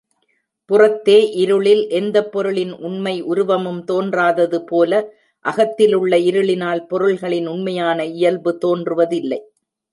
புறத்தே 0.69 1.17
இருளில் 1.33 1.89
எந்தப் 1.89 2.31
பொருளின் 2.31 2.71
உண்மை 2.79 3.21
உருவமும் 3.23 3.83
தோன்றாததுபோல, 3.91 4.91
அகத்துள்ள 5.45 6.17
இருளினால் 6.29 6.83
பொருள்களின் 6.87 7.47
உண்மையான 7.47 8.05
இயல்பு 8.05 8.57
தோன்றுவதில்லை. 8.65 9.39